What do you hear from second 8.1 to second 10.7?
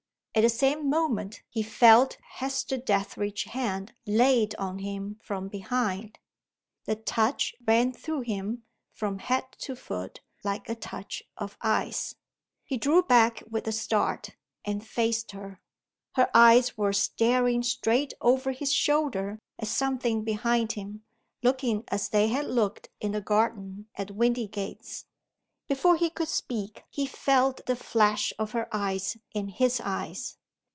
him, from head to foot, like